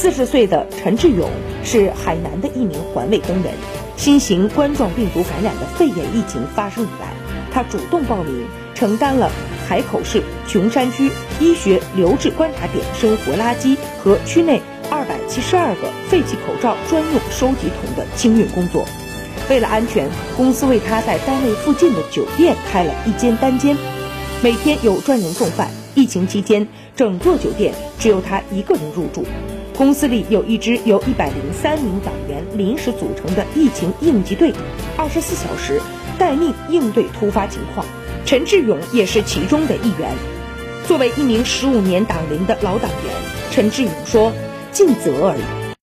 [0.00, 1.28] 四十岁的陈志勇
[1.64, 3.52] 是海南的一名环卫工人。
[3.96, 7.08] 新型冠状病毒感染的肺炎疫情发生以来，
[7.50, 9.28] 他主动报名，承担了
[9.66, 18.84] 海口市琼山区医学留置观察点生活垃圾和区内二百七十二个废弃口罩专用收集桶的清运工作。
[19.50, 23.76] 为了安全，公司为他在单位附近的酒店开了一间单间，
[24.44, 25.68] 每天有专人送饭。
[25.96, 29.24] 疫情期间，整座酒店只有他一个人入住。
[29.78, 34.52] 公司里有一支由一百零三名党员临时组成的疫情应急队，
[34.96, 35.80] 二十四小时
[36.18, 37.86] 待命应对突发情况。
[38.26, 40.10] 陈志勇也是其中的一员。
[40.84, 43.14] 作为一名十五年党龄的老党员，
[43.52, 44.32] 陈志勇说
[44.72, 45.42] ：“尽责而已。”